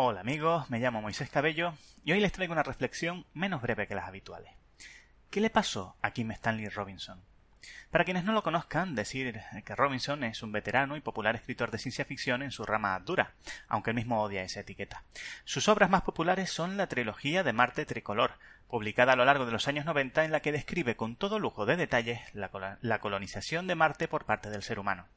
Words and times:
Hola 0.00 0.20
amigos, 0.20 0.70
me 0.70 0.78
llamo 0.78 1.02
Moisés 1.02 1.28
Cabello 1.28 1.74
y 2.04 2.12
hoy 2.12 2.20
les 2.20 2.30
traigo 2.30 2.52
una 2.52 2.62
reflexión 2.62 3.26
menos 3.34 3.60
breve 3.60 3.88
que 3.88 3.96
las 3.96 4.06
habituales. 4.06 4.52
¿Qué 5.28 5.40
le 5.40 5.50
pasó 5.50 5.96
a 6.02 6.12
Kim 6.12 6.30
Stanley 6.30 6.68
Robinson? 6.68 7.20
Para 7.90 8.04
quienes 8.04 8.22
no 8.22 8.32
lo 8.32 8.44
conozcan, 8.44 8.94
decir 8.94 9.40
que 9.64 9.74
Robinson 9.74 10.22
es 10.22 10.44
un 10.44 10.52
veterano 10.52 10.96
y 10.96 11.00
popular 11.00 11.34
escritor 11.34 11.72
de 11.72 11.78
ciencia 11.78 12.04
ficción 12.04 12.44
en 12.44 12.52
su 12.52 12.64
rama 12.64 12.96
dura, 13.00 13.32
aunque 13.66 13.90
él 13.90 13.96
mismo 13.96 14.22
odia 14.22 14.44
esa 14.44 14.60
etiqueta. 14.60 15.02
Sus 15.44 15.66
obras 15.66 15.90
más 15.90 16.02
populares 16.02 16.48
son 16.48 16.76
la 16.76 16.86
trilogía 16.86 17.42
de 17.42 17.52
Marte 17.52 17.84
Tricolor, 17.84 18.34
publicada 18.68 19.14
a 19.14 19.16
lo 19.16 19.24
largo 19.24 19.46
de 19.46 19.52
los 19.52 19.66
años 19.66 19.84
90 19.84 20.24
en 20.24 20.30
la 20.30 20.38
que 20.38 20.52
describe 20.52 20.94
con 20.94 21.16
todo 21.16 21.40
lujo 21.40 21.66
de 21.66 21.76
detalles 21.76 22.20
la, 22.34 23.00
colonización 23.00 23.66
de 23.66 23.74
Marte 23.74 24.06
por 24.06 24.26
parte 24.26 24.48
del 24.48 24.62
ser 24.62 24.78
humano. 24.78 25.08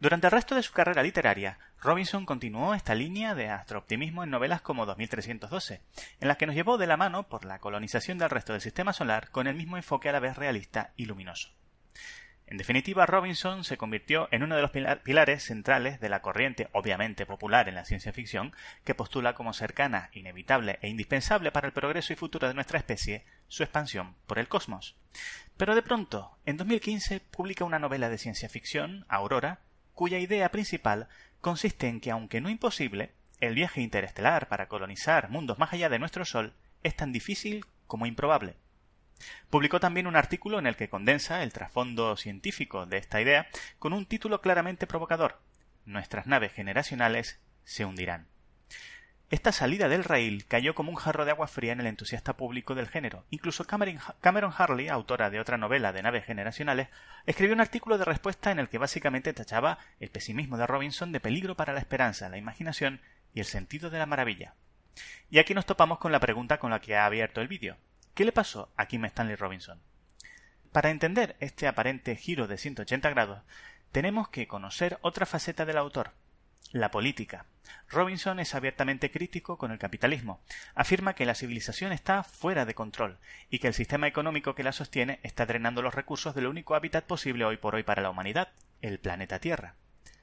Durante 0.00 0.26
el 0.26 0.32
resto 0.32 0.54
de 0.54 0.62
su 0.62 0.72
carrera 0.72 1.02
literaria, 1.02 1.58
Robinson 1.80 2.26
continuó 2.26 2.74
esta 2.74 2.94
línea 2.94 3.34
de 3.34 3.50
astrooptimismo 3.50 4.24
en 4.24 4.30
novelas 4.30 4.60
como 4.60 4.86
2312, 4.86 5.80
en 6.20 6.28
las 6.28 6.36
que 6.36 6.46
nos 6.46 6.54
llevó 6.54 6.78
de 6.78 6.86
la 6.86 6.96
mano 6.96 7.28
por 7.28 7.44
la 7.44 7.58
colonización 7.58 8.18
del 8.18 8.30
resto 8.30 8.52
del 8.52 8.62
sistema 8.62 8.92
solar 8.92 9.30
con 9.30 9.46
el 9.46 9.54
mismo 9.54 9.76
enfoque 9.76 10.08
a 10.08 10.12
la 10.12 10.20
vez 10.20 10.36
realista 10.36 10.92
y 10.96 11.06
luminoso. 11.06 11.50
En 12.46 12.58
definitiva, 12.58 13.06
Robinson 13.06 13.64
se 13.64 13.78
convirtió 13.78 14.28
en 14.30 14.42
uno 14.42 14.54
de 14.54 14.62
los 14.62 14.70
pilares 15.02 15.44
centrales 15.44 15.98
de 15.98 16.10
la 16.10 16.20
corriente, 16.20 16.68
obviamente 16.72 17.24
popular 17.24 17.68
en 17.68 17.74
la 17.74 17.86
ciencia 17.86 18.12
ficción, 18.12 18.52
que 18.84 18.94
postula 18.94 19.34
como 19.34 19.54
cercana, 19.54 20.10
inevitable 20.12 20.78
e 20.82 20.88
indispensable 20.88 21.52
para 21.52 21.66
el 21.66 21.72
progreso 21.72 22.12
y 22.12 22.16
futuro 22.16 22.46
de 22.46 22.54
nuestra 22.54 22.78
especie 22.78 23.24
su 23.48 23.62
expansión 23.62 24.14
por 24.26 24.38
el 24.38 24.48
cosmos. 24.48 24.96
Pero 25.56 25.74
de 25.74 25.82
pronto, 25.82 26.36
en 26.44 26.58
2015, 26.58 27.20
publica 27.20 27.64
una 27.64 27.78
novela 27.78 28.10
de 28.10 28.18
ciencia 28.18 28.48
ficción, 28.48 29.06
Aurora, 29.08 29.60
cuya 29.94 30.18
idea 30.18 30.50
principal 30.50 31.08
consiste 31.40 31.88
en 31.88 32.00
que, 32.00 32.10
aunque 32.10 32.40
no 32.40 32.50
imposible, 32.50 33.12
el 33.40 33.54
viaje 33.54 33.80
interestelar 33.80 34.48
para 34.48 34.68
colonizar 34.68 35.30
mundos 35.30 35.58
más 35.58 35.72
allá 35.72 35.88
de 35.88 35.98
nuestro 35.98 36.24
Sol 36.24 36.54
es 36.82 36.94
tan 36.94 37.12
difícil 37.12 37.64
como 37.86 38.06
improbable. 38.06 38.56
Publicó 39.50 39.80
también 39.80 40.06
un 40.06 40.16
artículo 40.16 40.58
en 40.58 40.66
el 40.66 40.76
que 40.76 40.88
condensa 40.88 41.42
el 41.42 41.52
trasfondo 41.52 42.16
científico 42.16 42.86
de 42.86 42.98
esta 42.98 43.20
idea 43.20 43.46
con 43.78 43.92
un 43.92 44.06
título 44.06 44.40
claramente 44.40 44.86
provocador 44.86 45.40
Nuestras 45.84 46.26
naves 46.26 46.52
generacionales 46.52 47.40
se 47.64 47.84
hundirán. 47.84 48.26
Esta 49.30 49.52
salida 49.52 49.88
del 49.88 50.04
rail 50.04 50.46
cayó 50.46 50.74
como 50.74 50.90
un 50.90 50.96
jarro 50.96 51.24
de 51.24 51.30
agua 51.30 51.48
fría 51.48 51.72
en 51.72 51.80
el 51.80 51.86
entusiasta 51.86 52.36
público 52.36 52.74
del 52.74 52.88
género. 52.88 53.24
Incluso 53.30 53.64
Cameron 53.64 54.52
Harley, 54.56 54.88
autora 54.88 55.30
de 55.30 55.40
otra 55.40 55.56
novela 55.56 55.92
de 55.92 56.02
naves 56.02 56.24
generacionales, 56.24 56.88
escribió 57.26 57.54
un 57.54 57.60
artículo 57.60 57.98
de 57.98 58.04
respuesta 58.04 58.52
en 58.52 58.58
el 58.58 58.68
que 58.68 58.78
básicamente 58.78 59.32
tachaba 59.32 59.78
el 59.98 60.10
pesimismo 60.10 60.56
de 60.56 60.66
Robinson 60.66 61.10
de 61.10 61.20
peligro 61.20 61.56
para 61.56 61.72
la 61.72 61.80
esperanza, 61.80 62.28
la 62.28 62.38
imaginación 62.38 63.00
y 63.32 63.40
el 63.40 63.46
sentido 63.46 63.90
de 63.90 63.98
la 63.98 64.06
maravilla. 64.06 64.54
Y 65.30 65.38
aquí 65.38 65.54
nos 65.54 65.66
topamos 65.66 65.98
con 65.98 66.12
la 66.12 66.20
pregunta 66.20 66.58
con 66.58 66.70
la 66.70 66.80
que 66.80 66.94
ha 66.94 67.06
abierto 67.06 67.40
el 67.40 67.48
vídeo. 67.48 67.76
¿Qué 68.14 68.24
le 68.24 68.30
pasó 68.30 68.72
a 68.76 68.86
Kim 68.86 69.04
Stanley 69.06 69.34
Robinson? 69.34 69.80
Para 70.70 70.90
entender 70.90 71.34
este 71.40 71.66
aparente 71.66 72.14
giro 72.14 72.46
de 72.46 72.58
180 72.58 73.10
grados, 73.10 73.42
tenemos 73.90 74.28
que 74.28 74.46
conocer 74.46 74.98
otra 75.02 75.26
faceta 75.26 75.64
del 75.64 75.78
autor, 75.78 76.12
la 76.70 76.92
política. 76.92 77.46
Robinson 77.88 78.38
es 78.38 78.54
abiertamente 78.54 79.10
crítico 79.10 79.58
con 79.58 79.72
el 79.72 79.80
capitalismo. 79.80 80.40
Afirma 80.76 81.14
que 81.14 81.26
la 81.26 81.34
civilización 81.34 81.90
está 81.90 82.22
fuera 82.22 82.64
de 82.64 82.74
control 82.74 83.18
y 83.50 83.58
que 83.58 83.66
el 83.66 83.74
sistema 83.74 84.06
económico 84.06 84.54
que 84.54 84.62
la 84.62 84.70
sostiene 84.70 85.18
está 85.24 85.44
drenando 85.44 85.82
los 85.82 85.94
recursos 85.94 86.36
del 86.36 86.46
único 86.46 86.76
hábitat 86.76 87.04
posible 87.04 87.44
hoy 87.44 87.56
por 87.56 87.74
hoy 87.74 87.82
para 87.82 88.02
la 88.02 88.10
humanidad, 88.10 88.52
el 88.80 89.00
planeta 89.00 89.40
Tierra. 89.40 89.74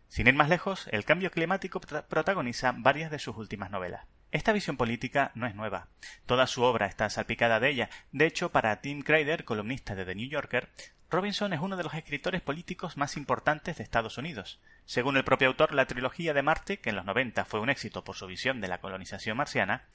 Sin 0.07 0.27
ir 0.27 0.33
más 0.33 0.47
lejos, 0.47 0.87
el 0.91 1.03
cambio 1.03 1.29
climático 1.29 1.81
protagoniza 1.81 2.73
varias 2.73 3.11
de 3.11 3.19
sus 3.19 3.35
últimas 3.35 3.69
novelas. 3.69 4.05
Esta 4.31 4.53
visión 4.53 4.77
política 4.77 5.31
no 5.35 5.45
es 5.45 5.55
nueva. 5.55 5.87
Toda 6.25 6.47
su 6.47 6.63
obra 6.63 6.85
está 6.85 7.09
salpicada 7.09 7.59
de 7.59 7.69
ella. 7.69 7.89
De 8.13 8.25
hecho, 8.25 8.51
para 8.51 8.79
Tim 8.79 9.01
Kreider, 9.01 9.43
columnista 9.43 9.93
de 9.93 10.05
The 10.05 10.15
New 10.15 10.29
Yorker, 10.29 10.69
Robinson 11.09 11.51
es 11.51 11.59
uno 11.59 11.75
de 11.75 11.83
los 11.83 11.93
escritores 11.93 12.41
políticos 12.41 12.95
más 12.95 13.17
importantes 13.17 13.75
de 13.75 13.83
Estados 13.83 14.17
Unidos. 14.17 14.61
Según 14.85 15.17
el 15.17 15.25
propio 15.25 15.49
autor, 15.49 15.73
la 15.73 15.85
trilogía 15.85 16.33
de 16.33 16.41
Marte, 16.41 16.79
que 16.79 16.91
en 16.91 16.95
los 16.95 17.03
90 17.03 17.43
fue 17.43 17.59
un 17.59 17.69
éxito 17.69 18.05
por 18.05 18.15
su 18.15 18.25
visión 18.27 18.61
de 18.61 18.69
la 18.69 18.79
colonización 18.79 19.35
marciana, 19.35 19.89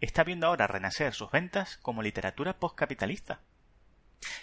está 0.00 0.24
viendo 0.24 0.46
ahora 0.46 0.66
renacer 0.66 1.12
sus 1.12 1.30
ventas 1.30 1.76
como 1.82 2.02
literatura 2.02 2.54
postcapitalista. 2.58 3.40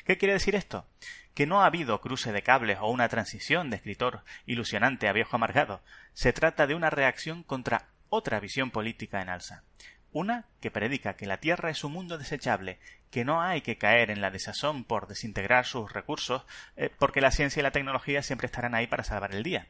¿Qué 0.06 0.20
quiere 0.20 0.34
decir 0.34 0.54
esto? 0.54 0.86
Que 1.34 1.48
no 1.48 1.62
ha 1.62 1.66
habido 1.66 2.00
cruce 2.02 2.32
de 2.32 2.44
cables 2.44 2.78
o 2.82 2.92
una 2.92 3.10
transición 3.10 3.72
de 3.72 3.78
escritor 3.78 4.24
ilusionante 4.46 5.08
a 5.08 5.14
viejo 5.14 5.36
amargado. 5.36 5.82
Se 6.14 6.34
trata 6.34 6.68
de 6.68 6.76
una 6.76 6.92
reacción 6.92 7.42
contra 7.42 7.88
otra 8.10 8.40
visión 8.40 8.72
política 8.72 9.22
en 9.22 9.30
alza. 9.30 9.64
Una 10.12 10.46
que 10.60 10.72
predica 10.72 11.16
que 11.16 11.28
la 11.28 11.40
Tierra 11.40 11.70
es 11.70 11.84
un 11.84 11.94
mundo 11.94 12.18
desechable, 12.18 12.80
que 13.12 13.26
no 13.26 13.42
hay 13.42 13.62
que 13.62 13.78
caer 13.78 14.10
en 14.10 14.22
la 14.22 14.32
desazón 14.32 14.84
por 14.84 15.08
desintegrar 15.08 15.66
sus 15.66 15.92
recursos, 15.92 16.44
eh, 16.76 16.90
porque 16.98 17.22
la 17.22 17.32
ciencia 17.32 17.60
y 17.60 17.64
la 17.64 17.72
tecnología 17.72 18.24
siempre 18.24 18.48
estarán 18.48 18.74
ahí 18.74 18.88
para 18.88 19.04
salvar 19.04 19.34
el 19.36 19.44
día, 19.44 19.68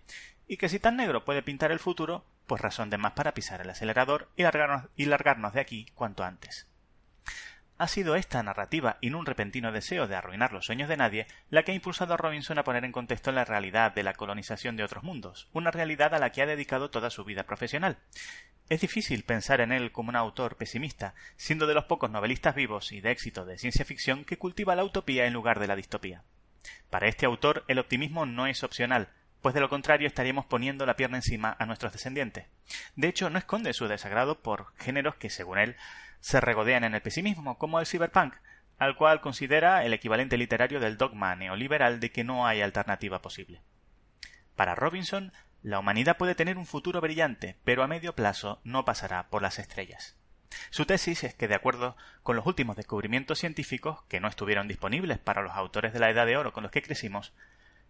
y 0.48 0.58
que 0.58 0.70
si 0.70 0.80
tan 0.80 0.96
negro 0.96 1.26
puede 1.26 1.44
pintar 1.44 1.72
el 1.72 1.80
futuro, 1.80 2.26
pues 2.48 2.62
razón 2.62 2.90
de 2.90 2.98
más 2.98 3.14
para 3.14 3.34
pisar 3.34 3.62
el 3.62 3.70
acelerador 3.70 4.30
y 4.36 4.44
largarnos, 4.44 4.90
y 4.96 5.06
largarnos 5.06 5.54
de 5.54 5.62
aquí 5.62 5.86
cuanto 5.94 6.24
antes. 6.24 6.68
Ha 7.80 7.88
sido 7.88 8.18
esta 8.18 8.44
narrativa 8.44 8.98
y 9.00 9.10
no 9.10 9.20
un 9.20 9.26
repentino 9.26 9.72
deseo 9.72 10.06
de 10.06 10.18
arruinar 10.18 10.52
los 10.52 10.66
sueños 10.66 10.90
de 10.90 10.98
nadie 10.98 11.28
la 11.50 11.64
que 11.64 11.72
ha 11.72 11.76
impulsado 11.76 12.14
a 12.14 12.18
Robinson 12.18 12.60
a 12.60 12.66
poner 12.66 12.84
en 12.84 12.92
contexto 12.92 13.32
la 13.32 13.46
realidad 13.46 13.96
de 13.96 14.04
la 14.04 14.14
colonización 14.14 14.76
de 14.76 14.84
otros 14.84 15.02
mundos, 15.06 15.48
una 15.54 15.72
realidad 15.72 16.14
a 16.14 16.20
la 16.20 16.34
que 16.34 16.42
ha 16.42 16.46
dedicado 16.46 16.90
toda 16.90 17.10
su 17.10 17.24
vida 17.24 17.44
profesional. 17.44 17.98
Es 18.68 18.82
difícil 18.82 19.24
pensar 19.24 19.62
en 19.62 19.72
él 19.72 19.94
como 19.94 20.10
un 20.10 20.18
autor 20.18 20.58
pesimista, 20.58 21.16
siendo 21.38 21.68
de 21.68 21.74
los 21.74 21.86
pocos 21.86 22.12
novelistas 22.12 22.54
vivos 22.54 22.92
y 22.92 23.00
de 23.00 23.12
éxito 23.12 23.46
de 23.46 23.58
ciencia 23.58 23.86
ficción 23.86 24.26
que 24.26 24.38
cultiva 24.38 24.76
la 24.76 24.84
utopía 24.84 25.26
en 25.26 25.32
lugar 25.32 25.62
de 25.62 25.68
la 25.68 25.78
distopía. 25.78 26.24
Para 26.90 27.08
este 27.08 27.26
autor 27.26 27.64
el 27.70 27.80
optimismo 27.80 28.26
no 28.26 28.46
es 28.46 28.62
opcional, 28.62 29.08
pues 29.42 29.56
de 29.56 29.62
lo 29.62 29.70
contrario 29.70 30.06
estaríamos 30.06 30.46
poniendo 30.46 30.86
la 30.86 30.98
pierna 30.98 31.16
encima 31.16 31.56
a 31.58 31.66
nuestros 31.66 31.94
descendientes. 31.94 32.46
De 32.98 33.08
hecho, 33.08 33.30
no 33.30 33.40
esconde 33.40 33.72
su 33.72 33.88
desagrado 33.88 34.42
por 34.42 34.74
géneros 34.76 35.16
que, 35.16 35.30
según 35.30 35.60
él, 35.60 35.78
se 36.20 36.42
regodean 36.42 36.84
en 36.84 36.96
el 36.96 37.02
pesimismo, 37.02 37.58
como 37.58 37.80
el 37.80 37.86
cyberpunk, 37.86 38.36
al 38.78 38.96
cual 38.96 39.22
considera 39.22 39.84
el 39.86 39.94
equivalente 39.94 40.38
literario 40.38 40.80
del 40.80 40.98
dogma 40.98 41.36
neoliberal 41.36 42.00
de 42.00 42.12
que 42.12 42.24
no 42.24 42.48
hay 42.48 42.62
alternativa 42.62 43.22
posible. 43.22 43.62
Para 44.56 44.76
Robinson, 44.76 45.34
la 45.62 45.80
humanidad 45.80 46.18
puede 46.18 46.36
tener 46.36 46.58
un 46.58 46.66
futuro 46.66 47.02
brillante, 47.02 47.58
pero 47.64 47.84
a 47.84 47.88
medio 47.88 48.16
plazo 48.16 48.62
no 48.64 48.86
pasará 48.86 49.30
por 49.30 49.42
las 49.42 49.60
estrellas. 49.60 50.16
Su 50.70 50.86
tesis 50.86 51.24
es 51.24 51.36
que, 51.36 51.48
de 51.48 51.56
acuerdo 51.56 51.96
con 52.24 52.36
los 52.36 52.46
últimos 52.46 52.76
descubrimientos 52.76 53.40
científicos, 53.40 54.04
que 54.08 54.20
no 54.20 54.28
estuvieron 54.28 54.68
disponibles 54.68 55.20
para 55.20 55.42
los 55.42 55.54
autores 55.54 55.94
de 55.94 56.00
la 56.00 56.10
Edad 56.10 56.26
de 56.26 56.38
Oro 56.38 56.54
con 56.54 56.64
los 56.64 56.72
que 56.72 56.82
crecimos, 56.82 57.34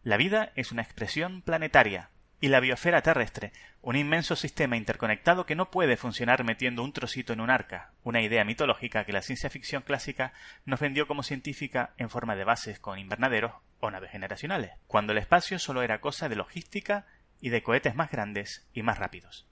la 0.03 0.17
vida 0.17 0.51
es 0.55 0.71
una 0.71 0.81
expresión 0.81 1.41
planetaria, 1.41 2.09
y 2.41 2.47
la 2.47 2.59
biosfera 2.59 3.01
terrestre, 3.01 3.51
un 3.81 3.95
inmenso 3.95 4.35
sistema 4.35 4.77
interconectado 4.77 5.45
que 5.45 5.55
no 5.55 5.71
puede 5.71 5.97
funcionar 5.97 6.43
metiendo 6.43 6.83
un 6.83 6.93
trocito 6.93 7.33
en 7.33 7.41
un 7.41 7.49
arca, 7.49 7.91
una 8.03 8.21
idea 8.21 8.45
mitológica 8.45 9.05
que 9.05 9.13
la 9.13 9.21
ciencia 9.21 9.49
ficción 9.49 9.81
clásica 9.81 10.33
nos 10.65 10.79
vendió 10.79 11.07
como 11.07 11.23
científica 11.23 11.93
en 11.97 12.09
forma 12.09 12.35
de 12.35 12.45
bases 12.45 12.79
con 12.79 12.97
invernaderos 12.97 13.53
o 13.79 13.91
naves 13.91 14.11
generacionales, 14.11 14.71
cuando 14.87 15.11
el 15.11 15.17
espacio 15.17 15.59
solo 15.59 15.81
era 15.81 16.01
cosa 16.01 16.29
de 16.29 16.35
logística 16.35 17.05
y 17.41 17.49
de 17.49 17.63
cohetes 17.63 17.95
más 17.95 18.11
grandes 18.11 18.67
y 18.73 18.83
más 18.83 18.97
rápidos. 18.97 19.45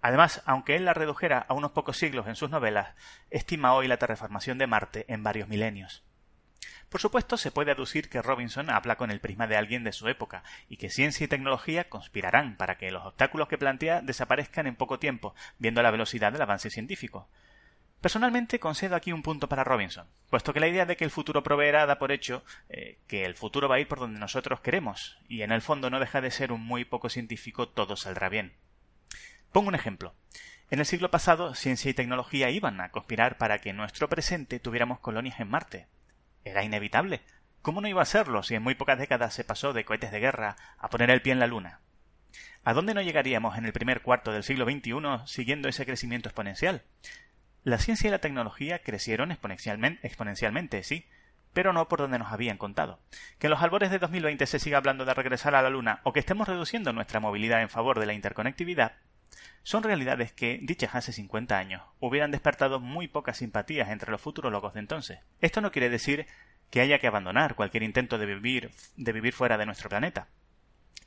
Además, 0.00 0.42
aunque 0.44 0.76
él 0.76 0.84
la 0.84 0.94
redujera 0.94 1.38
a 1.38 1.54
unos 1.54 1.70
pocos 1.72 1.96
siglos 1.96 2.26
en 2.26 2.36
sus 2.36 2.50
novelas, 2.50 2.94
estima 3.30 3.72
hoy 3.72 3.88
la 3.88 3.96
terraformación 3.96 4.58
de 4.58 4.66
Marte 4.66 5.06
en 5.08 5.22
varios 5.22 5.48
milenios. 5.48 6.04
Por 6.94 7.00
supuesto, 7.00 7.36
se 7.36 7.50
puede 7.50 7.72
aducir 7.72 8.08
que 8.08 8.22
Robinson 8.22 8.70
habla 8.70 8.94
con 8.94 9.10
el 9.10 9.18
prisma 9.18 9.48
de 9.48 9.56
alguien 9.56 9.82
de 9.82 9.90
su 9.90 10.06
época 10.06 10.44
y 10.68 10.76
que 10.76 10.90
ciencia 10.90 11.24
y 11.24 11.28
tecnología 11.28 11.88
conspirarán 11.88 12.56
para 12.56 12.78
que 12.78 12.92
los 12.92 13.04
obstáculos 13.04 13.48
que 13.48 13.58
plantea 13.58 14.00
desaparezcan 14.00 14.68
en 14.68 14.76
poco 14.76 15.00
tiempo, 15.00 15.34
viendo 15.58 15.82
la 15.82 15.90
velocidad 15.90 16.30
del 16.30 16.42
avance 16.42 16.70
científico. 16.70 17.28
Personalmente 18.00 18.60
concedo 18.60 18.94
aquí 18.94 19.10
un 19.10 19.24
punto 19.24 19.48
para 19.48 19.64
Robinson, 19.64 20.06
puesto 20.30 20.52
que 20.52 20.60
la 20.60 20.68
idea 20.68 20.86
de 20.86 20.96
que 20.96 21.02
el 21.02 21.10
futuro 21.10 21.42
proveerá 21.42 21.84
da 21.84 21.98
por 21.98 22.12
hecho 22.12 22.44
eh, 22.68 23.00
que 23.08 23.24
el 23.24 23.34
futuro 23.34 23.68
va 23.68 23.74
a 23.74 23.80
ir 23.80 23.88
por 23.88 23.98
donde 23.98 24.20
nosotros 24.20 24.60
queremos, 24.60 25.18
y 25.28 25.42
en 25.42 25.50
el 25.50 25.62
fondo 25.62 25.90
no 25.90 25.98
deja 25.98 26.20
de 26.20 26.30
ser 26.30 26.52
un 26.52 26.60
muy 26.60 26.84
poco 26.84 27.08
científico 27.08 27.68
todo 27.68 27.96
saldrá 27.96 28.28
bien. 28.28 28.52
Pongo 29.50 29.66
un 29.66 29.74
ejemplo. 29.74 30.14
En 30.70 30.78
el 30.78 30.86
siglo 30.86 31.10
pasado, 31.10 31.56
ciencia 31.56 31.90
y 31.90 31.94
tecnología 31.94 32.50
iban 32.50 32.80
a 32.80 32.92
conspirar 32.92 33.36
para 33.36 33.58
que 33.58 33.70
en 33.70 33.78
nuestro 33.78 34.08
presente 34.08 34.60
tuviéramos 34.60 35.00
colonias 35.00 35.40
en 35.40 35.50
Marte, 35.50 35.88
era 36.44 36.64
inevitable. 36.64 37.22
¿Cómo 37.62 37.80
no 37.80 37.88
iba 37.88 38.02
a 38.02 38.06
serlo 38.06 38.42
si 38.42 38.54
en 38.54 38.62
muy 38.62 38.74
pocas 38.74 38.98
décadas 38.98 39.32
se 39.32 39.44
pasó 39.44 39.72
de 39.72 39.84
cohetes 39.84 40.12
de 40.12 40.20
guerra 40.20 40.56
a 40.78 40.90
poner 40.90 41.10
el 41.10 41.22
pie 41.22 41.32
en 41.32 41.40
la 41.40 41.46
Luna? 41.46 41.80
¿A 42.62 42.74
dónde 42.74 42.94
no 42.94 43.02
llegaríamos 43.02 43.56
en 43.56 43.64
el 43.64 43.72
primer 43.72 44.02
cuarto 44.02 44.32
del 44.32 44.42
siglo 44.42 44.64
XXI 44.64 44.92
siguiendo 45.26 45.68
ese 45.68 45.86
crecimiento 45.86 46.28
exponencial? 46.28 46.82
La 47.62 47.78
ciencia 47.78 48.08
y 48.08 48.10
la 48.10 48.18
tecnología 48.18 48.80
crecieron 48.80 49.30
exponencialmente, 49.30 50.06
exponencialmente, 50.06 50.82
sí, 50.82 51.06
pero 51.54 51.72
no 51.72 51.88
por 51.88 52.00
donde 52.00 52.18
nos 52.18 52.32
habían 52.32 52.58
contado. 52.58 53.00
Que 53.38 53.46
en 53.46 53.52
los 53.52 53.62
albores 53.62 53.90
de 53.90 53.98
2020 53.98 54.44
se 54.46 54.58
siga 54.58 54.76
hablando 54.76 55.06
de 55.06 55.14
regresar 55.14 55.54
a 55.54 55.62
la 55.62 55.70
Luna 55.70 56.00
o 56.04 56.12
que 56.12 56.20
estemos 56.20 56.48
reduciendo 56.48 56.92
nuestra 56.92 57.20
movilidad 57.20 57.62
en 57.62 57.70
favor 57.70 57.98
de 57.98 58.06
la 58.06 58.12
interconectividad 58.12 58.96
Son 59.62 59.82
realidades 59.82 60.32
que, 60.32 60.58
dichas 60.62 60.94
hace 60.94 61.12
50 61.12 61.56
años, 61.56 61.82
hubieran 62.00 62.30
despertado 62.30 62.80
muy 62.80 63.08
pocas 63.08 63.38
simpatías 63.38 63.88
entre 63.88 64.10
los 64.10 64.20
futurólogos 64.20 64.74
de 64.74 64.80
entonces. 64.80 65.20
Esto 65.40 65.60
no 65.60 65.72
quiere 65.72 65.88
decir 65.88 66.26
que 66.70 66.80
haya 66.80 66.98
que 66.98 67.06
abandonar 67.06 67.54
cualquier 67.54 67.82
intento 67.82 68.18
de 68.18 68.26
vivir, 68.26 68.70
de 68.96 69.12
vivir 69.12 69.32
fuera 69.32 69.56
de 69.56 69.66
nuestro 69.66 69.88
planeta, 69.88 70.28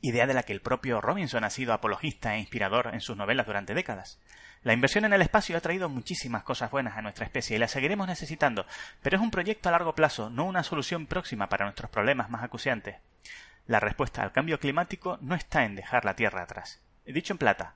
idea 0.00 0.26
de 0.26 0.34
la 0.34 0.42
que 0.42 0.52
el 0.52 0.60
propio 0.60 1.00
Robinson 1.00 1.44
ha 1.44 1.50
sido 1.50 1.72
apologista 1.72 2.34
e 2.34 2.40
inspirador 2.40 2.90
en 2.92 3.00
sus 3.00 3.16
novelas 3.16 3.46
durante 3.46 3.74
décadas. 3.74 4.20
La 4.62 4.72
inversión 4.72 5.04
en 5.04 5.12
el 5.12 5.22
espacio 5.22 5.56
ha 5.56 5.60
traído 5.60 5.88
muchísimas 5.88 6.42
cosas 6.42 6.70
buenas 6.70 6.96
a 6.96 7.02
nuestra 7.02 7.24
especie 7.24 7.56
y 7.56 7.58
la 7.60 7.68
seguiremos 7.68 8.08
necesitando, 8.08 8.66
pero 9.02 9.16
es 9.16 9.22
un 9.22 9.30
proyecto 9.30 9.68
a 9.68 9.72
largo 9.72 9.94
plazo, 9.94 10.30
no 10.30 10.44
una 10.44 10.64
solución 10.64 11.06
próxima 11.06 11.48
para 11.48 11.64
nuestros 11.64 11.90
problemas 11.90 12.28
más 12.28 12.42
acuciantes. 12.42 12.96
La 13.66 13.80
respuesta 13.80 14.22
al 14.22 14.32
cambio 14.32 14.58
climático 14.58 15.18
no 15.20 15.34
está 15.34 15.64
en 15.64 15.76
dejar 15.76 16.04
la 16.04 16.16
Tierra 16.16 16.42
atrás. 16.42 16.80
Dicho 17.04 17.32
en 17.32 17.38
plata, 17.38 17.74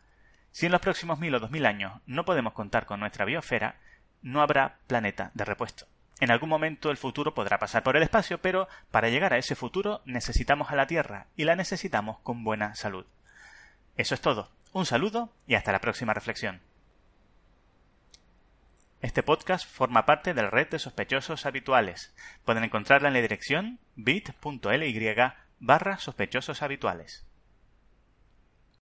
si 0.53 0.67
en 0.67 0.73
los 0.73 0.81
próximos 0.81 1.19
mil 1.19 1.35
o 1.35 1.41
dos 1.41 1.51
mil 1.51 1.67
años 1.67 2.01
no 2.07 2.25
podemos 2.25 2.53
contar 2.53 2.87
con 2.87 3.01
nuestra 3.01 3.25
biosfera, 3.25 3.77
no 4.23 4.43
habrá 4.43 4.77
planeta 4.87 5.31
de 5.35 5.45
repuesto. 5.45 5.87
En 6.21 6.31
algún 6.31 6.51
momento 6.51 6.91
el 6.91 6.97
futuro 6.97 7.35
podrá 7.35 7.59
pasar 7.59 7.83
por 7.83 7.97
el 7.97 8.03
espacio, 8.05 8.39
pero 8.39 8.69
para 8.91 9.09
llegar 9.09 9.33
a 9.33 9.39
ese 9.39 9.57
futuro 9.57 10.03
necesitamos 10.05 10.71
a 10.71 10.77
la 10.77 10.87
Tierra 10.87 11.27
y 11.37 11.45
la 11.45 11.57
necesitamos 11.57 12.19
con 12.21 12.45
buena 12.45 12.77
salud. 12.77 13.07
Eso 13.97 14.15
es 14.15 14.21
todo. 14.21 14.51
Un 14.73 14.87
saludo 14.87 15.33
y 15.47 15.57
hasta 15.57 15.73
la 15.73 15.81
próxima 15.81 16.15
reflexión. 16.15 16.61
Este 19.01 19.25
podcast 19.25 19.69
forma 19.69 20.07
parte 20.07 20.33
de 20.33 20.43
la 20.43 20.51
red 20.51 20.69
de 20.69 20.79
sospechosos 20.79 21.45
habituales. 21.45 22.15
Pueden 22.45 22.63
encontrarla 22.63 23.09
en 23.09 23.15
la 23.15 23.21
dirección 23.21 23.81
bit.ly 23.97 25.17
barra 25.59 25.99
sospechosos 25.99 26.63
habituales. 26.63 27.27